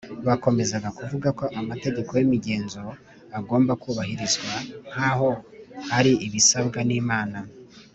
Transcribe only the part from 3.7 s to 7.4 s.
kubahirizwa, nk’aho ari ibisabwa n’Imana